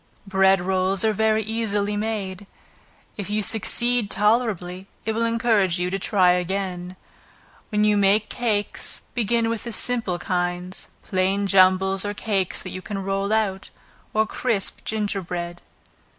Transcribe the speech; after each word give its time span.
Bread 0.25 0.59
rolls 0.61 1.05
are 1.05 1.13
very 1.13 1.43
easily 1.43 1.95
made. 1.95 2.47
If 3.17 3.29
you 3.29 3.43
succeed 3.43 4.09
tolerably, 4.09 4.87
it 5.05 5.13
will 5.13 5.25
encourage 5.25 5.77
you 5.77 5.91
to 5.91 5.99
try 5.99 6.31
again. 6.31 6.95
When 7.69 7.83
you 7.83 7.97
make 7.97 8.27
cakes, 8.27 9.01
begin 9.13 9.47
with 9.47 9.63
the 9.65 9.71
simple 9.71 10.17
kinds; 10.17 10.87
plain 11.03 11.45
jumbles 11.45 12.03
or 12.03 12.15
cakes 12.15 12.63
that 12.63 12.71
you 12.71 12.81
can 12.81 12.97
roll 13.03 13.31
out, 13.31 13.69
or 14.11 14.25
crisp 14.25 14.83
ginger 14.85 15.21
bread. 15.21 15.61